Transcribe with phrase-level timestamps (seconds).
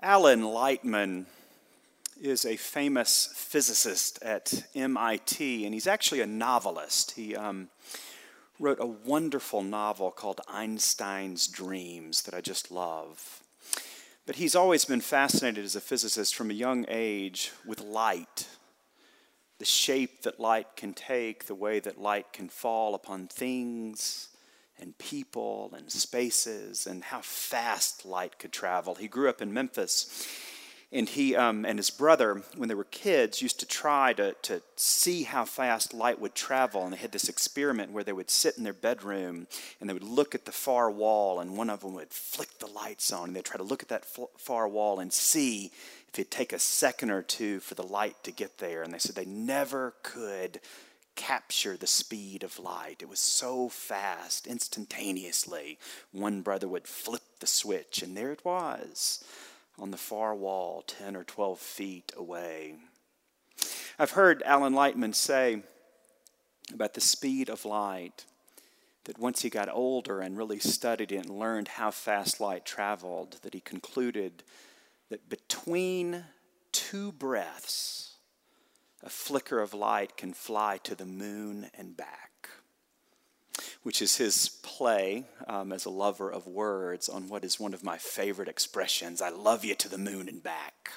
[0.00, 1.26] Alan Lightman
[2.20, 7.12] is a famous physicist at MIT, and he's actually a novelist.
[7.12, 7.68] He um,
[8.60, 13.42] wrote a wonderful novel called Einstein's Dreams that I just love.
[14.24, 18.46] But he's always been fascinated as a physicist from a young age with light,
[19.58, 24.28] the shape that light can take, the way that light can fall upon things
[24.80, 28.94] and people and spaces, and how fast light could travel.
[28.94, 30.26] He grew up in Memphis
[30.90, 34.62] and he um, and his brother, when they were kids, used to try to, to
[34.76, 36.82] see how fast light would travel.
[36.82, 39.46] And they had this experiment where they would sit in their bedroom
[39.80, 42.66] and they would look at the far wall, and one of them would flick the
[42.66, 43.28] lights on.
[43.28, 44.06] And they'd try to look at that
[44.38, 45.72] far wall and see
[46.08, 48.82] if it'd take a second or two for the light to get there.
[48.82, 50.58] And they said they never could
[51.18, 53.02] capture the speed of light.
[53.02, 55.76] It was so fast, instantaneously.
[56.12, 59.24] One brother would flip the switch, and there it was
[59.78, 62.76] on the far wall, 10 or 12 feet away.
[63.98, 65.62] I've heard Alan Lightman say
[66.72, 68.24] about the speed of light
[69.04, 73.38] that once he got older and really studied it and learned how fast light traveled,
[73.42, 74.44] that he concluded
[75.10, 76.24] that between
[76.70, 78.07] two breaths,
[79.02, 82.28] a flicker of light can fly to the moon and back
[83.82, 87.84] which is his play um, as a lover of words on what is one of
[87.84, 90.90] my favorite expressions I love you to the moon and back.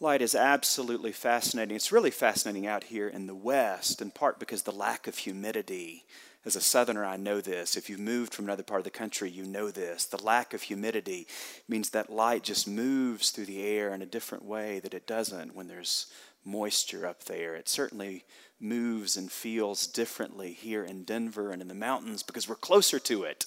[0.00, 1.76] Light is absolutely fascinating.
[1.76, 6.04] It's really fascinating out here in the West, in part because the lack of humidity.
[6.44, 7.76] As a southerner, I know this.
[7.76, 10.04] If you've moved from another part of the country, you know this.
[10.04, 11.26] The lack of humidity
[11.68, 15.54] means that light just moves through the air in a different way that it doesn't
[15.54, 16.06] when there's
[16.44, 17.54] moisture up there.
[17.54, 18.24] It certainly
[18.60, 23.24] moves and feels differently here in Denver and in the mountains because we're closer to
[23.24, 23.46] it.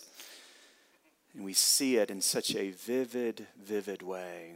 [1.34, 4.52] And we see it in such a vivid, vivid way.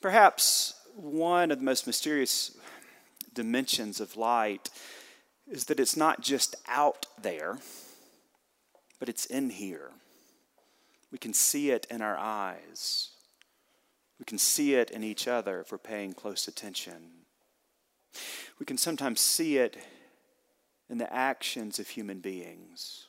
[0.00, 2.56] Perhaps one of the most mysterious
[3.32, 4.70] dimensions of light
[5.50, 7.58] is that it's not just out there,
[8.98, 9.90] but it's in here.
[11.12, 13.10] We can see it in our eyes.
[14.18, 17.10] We can see it in each other if we're paying close attention.
[18.58, 19.76] We can sometimes see it
[20.88, 23.06] in the actions of human beings.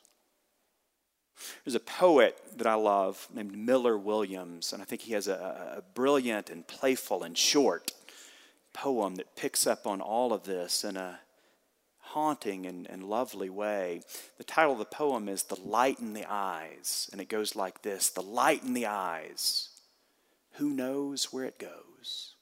[1.64, 5.78] There's a poet that I love named Miller Williams, and I think he has a,
[5.78, 7.92] a, brilliant and playful and short
[8.74, 11.20] poem that picks up on all of this in a
[12.16, 14.00] haunting and, and lovely way.
[14.38, 17.82] The title of the poem is The Light in the Eyes, and it goes like
[17.82, 19.70] this The light in the eyes.
[20.54, 22.36] Who knows where it goes?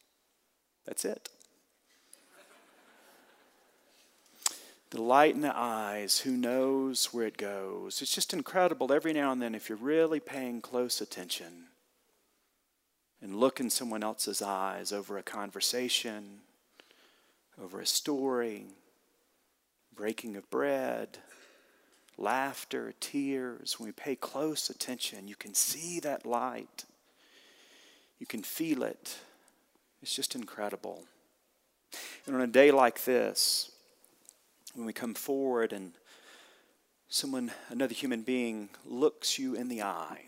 [0.85, 1.29] That's it.
[4.91, 7.99] the light in the eyes, who knows where it goes.
[7.99, 11.69] It's just incredible every now and then if you're really paying close attention
[13.19, 16.41] and look in someone else's eyes over a conversation,
[17.59, 18.67] over a story,
[19.95, 21.17] breaking of bread,
[22.17, 23.79] laughter, tears.
[23.79, 26.85] When we pay close attention, you can see that light.
[28.19, 29.17] You can feel it.
[30.01, 31.03] It's just incredible.
[32.25, 33.71] And on a day like this,
[34.73, 35.93] when we come forward and
[37.07, 40.21] someone, another human being, looks you in the eye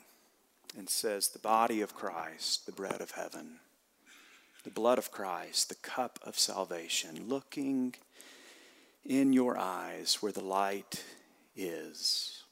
[0.77, 3.59] and says, The body of Christ, the bread of heaven,
[4.63, 7.95] the blood of Christ, the cup of salvation, looking
[9.05, 11.03] in your eyes where the light
[11.55, 12.43] is.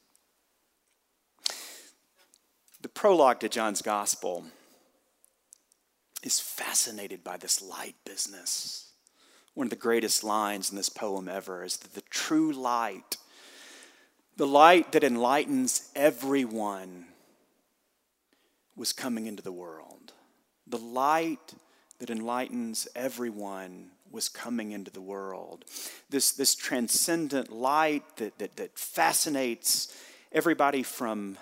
[2.82, 4.46] The prologue to John's Gospel
[6.22, 8.92] is fascinated by this light business.
[9.56, 13.18] One of the greatest lines in this poem ever is that the true light,
[14.38, 17.06] the light that enlightens everyone,
[18.76, 20.14] was coming into the world.
[20.68, 21.54] The light
[22.00, 25.66] that enlightens everyone was coming into the world.
[26.10, 29.96] This, this transcendent light that, that, that fascinates
[30.32, 31.38] everybody from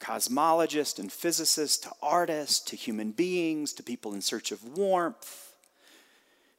[0.00, 5.46] cosmologists and physicists to artists to human beings to people in search of warmth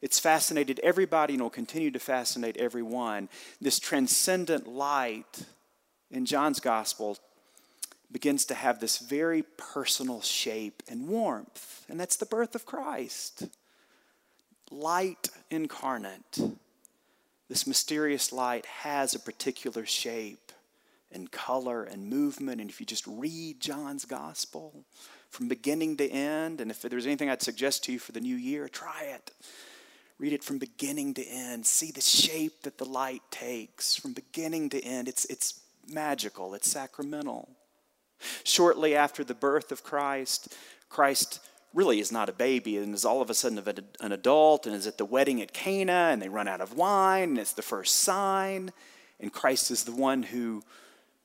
[0.00, 3.28] it's fascinated everybody and will continue to fascinate everyone.
[3.60, 5.44] This transcendent light
[6.10, 7.18] in John's gospel
[8.10, 13.48] begins to have this very personal shape and warmth, and that's the birth of Christ.
[14.70, 16.38] Light incarnate.
[17.48, 20.52] This mysterious light has a particular shape
[21.10, 24.84] and color and movement, and if you just read John's gospel
[25.30, 28.36] from beginning to end, and if there's anything I'd suggest to you for the new
[28.36, 29.32] year, try it
[30.18, 31.64] Read it from beginning to end.
[31.64, 35.06] See the shape that the light takes from beginning to end.
[35.06, 37.48] It's, it's magical, it's sacramental.
[38.42, 40.56] Shortly after the birth of Christ,
[40.88, 41.38] Christ
[41.78, 43.62] really is not a baby and is all of a sudden
[44.00, 47.30] an adult and is at the wedding at Cana and they run out of wine
[47.30, 48.72] and it's the first sign.
[49.20, 50.64] And Christ is the one who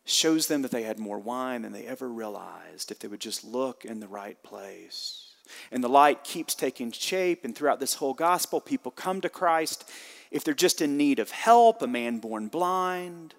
[0.05, 3.43] shows them that they had more wine than they ever realized if they would just
[3.43, 5.31] look in the right place.
[5.71, 9.89] And the light keeps taking shape, and throughout this whole gospel, people come to Christ
[10.31, 13.35] if they're just in need of help, a man born blind,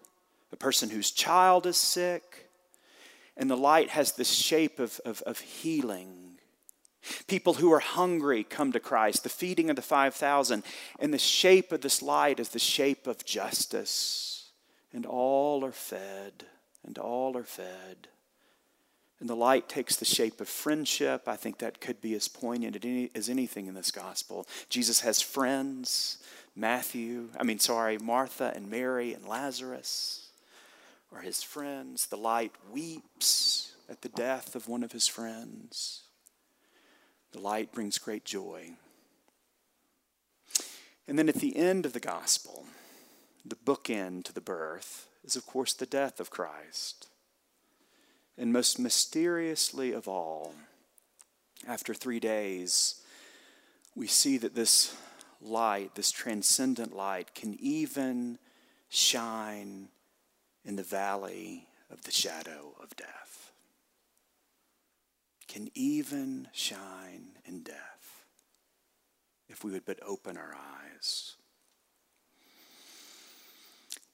[0.52, 2.48] a person whose child is sick.
[3.36, 6.23] And the light has this shape of, of, of healing.
[7.26, 10.62] People who are hungry come to Christ, the feeding of the 5,000.
[10.98, 14.50] And the shape of this light is the shape of justice.
[14.92, 16.44] And all are fed,
[16.86, 18.08] and all are fed.
[19.20, 21.26] And the light takes the shape of friendship.
[21.26, 22.84] I think that could be as poignant
[23.14, 24.46] as anything in this gospel.
[24.68, 26.18] Jesus has friends.
[26.56, 30.28] Matthew, I mean, sorry, Martha and Mary and Lazarus
[31.12, 32.06] are his friends.
[32.06, 36.02] The light weeps at the death of one of his friends.
[37.34, 38.70] The light brings great joy.
[41.08, 42.64] And then at the end of the gospel,
[43.44, 47.08] the bookend to the birth is, of course, the death of Christ.
[48.38, 50.54] And most mysteriously of all,
[51.66, 53.00] after three days,
[53.96, 54.96] we see that this
[55.42, 58.38] light, this transcendent light, can even
[58.88, 59.88] shine
[60.64, 63.43] in the valley of the shadow of death.
[65.54, 68.24] Can even shine in death
[69.48, 71.36] if we would but open our eyes.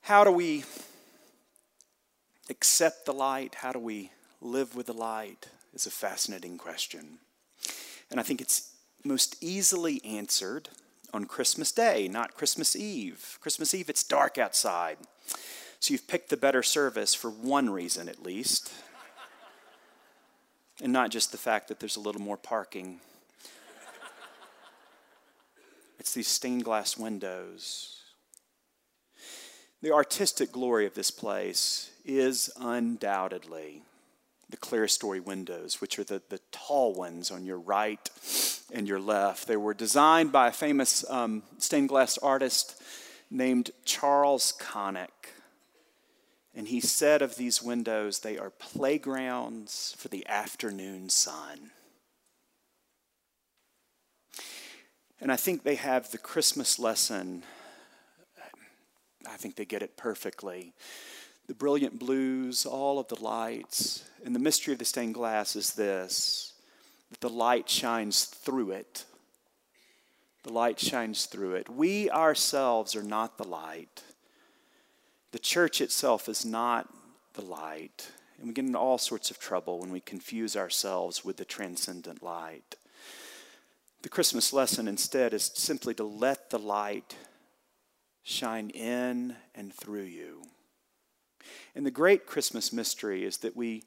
[0.02, 0.64] How do we
[2.50, 3.54] accept the light?
[3.54, 4.10] How do we
[4.42, 5.48] live with the light?
[5.72, 7.20] Is a fascinating question.
[8.10, 10.68] And I think it's most easily answered
[11.14, 13.38] on Christmas Day, not Christmas Eve.
[13.40, 14.98] Christmas Eve, it's dark outside.
[15.78, 18.70] So you've picked the better service for one reason at least,
[20.82, 23.00] and not just the fact that there's a little more parking.
[25.98, 28.00] It's these stained glass windows
[29.82, 33.82] the artistic glory of this place is undoubtedly
[34.50, 38.10] the clerestory windows, which are the, the tall ones on your right
[38.72, 39.46] and your left.
[39.46, 42.82] They were designed by a famous um, stained glass artist
[43.30, 45.08] named Charles Connick.
[46.54, 51.70] And he said of these windows, they are playgrounds for the afternoon sun.
[55.20, 57.44] And I think they have the Christmas lesson
[59.26, 60.72] I think they get it perfectly.
[61.46, 65.74] The brilliant blues, all of the lights, and the mystery of the stained glass is
[65.74, 66.54] this
[67.10, 69.04] that the light shines through it.
[70.44, 71.68] The light shines through it.
[71.68, 74.02] We ourselves are not the light.
[75.32, 76.92] The church itself is not
[77.34, 78.10] the light.
[78.38, 82.22] And we get into all sorts of trouble when we confuse ourselves with the transcendent
[82.22, 82.76] light.
[84.02, 87.16] The Christmas lesson instead is simply to let the light
[88.22, 90.42] shine in and through you.
[91.74, 93.84] And the great Christmas mystery is that we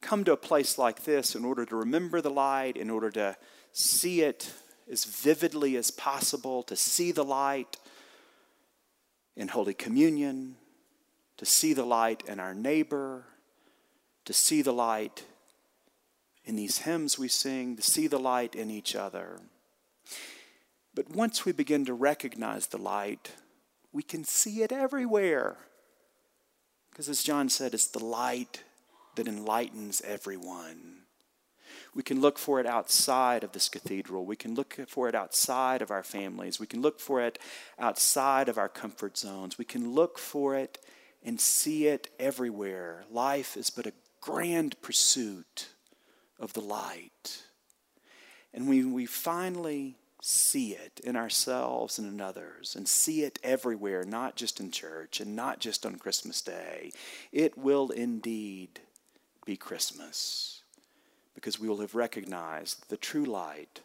[0.00, 3.36] come to a place like this in order to remember the light, in order to
[3.72, 4.52] see it
[4.90, 7.76] as vividly as possible, to see the light
[9.36, 10.56] in Holy Communion,
[11.36, 13.24] to see the light in our neighbor,
[14.24, 15.24] to see the light
[16.44, 19.40] in these hymns we sing, to see the light in each other.
[20.94, 23.32] But once we begin to recognize the light,
[23.92, 25.58] we can see it everywhere.
[26.90, 28.62] Because as John said, it's the light
[29.16, 31.05] that enlightens everyone.
[31.96, 34.26] We can look for it outside of this cathedral.
[34.26, 36.60] We can look for it outside of our families.
[36.60, 37.38] We can look for it
[37.78, 39.56] outside of our comfort zones.
[39.56, 40.78] We can look for it
[41.24, 43.06] and see it everywhere.
[43.10, 45.68] Life is but a grand pursuit
[46.38, 47.44] of the light.
[48.52, 54.04] And when we finally see it in ourselves and in others and see it everywhere,
[54.04, 56.90] not just in church and not just on Christmas Day.
[57.32, 58.80] It will indeed
[59.46, 60.62] be Christmas
[61.36, 63.82] because we will have recognized that the true light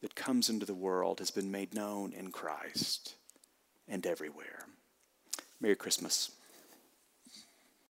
[0.00, 3.14] that comes into the world has been made known in Christ
[3.86, 4.66] and everywhere.
[5.60, 6.32] Merry Christmas.